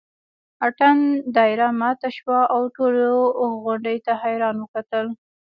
اتڼ 0.67 0.95
دایره 1.35 1.67
ماته 1.81 2.09
شوه 2.17 2.39
او 2.53 2.61
ټولو 2.75 3.07
غونډۍ 3.63 3.97
ته 4.05 4.11
حیران 4.21 4.55
وکتل. 4.59 5.05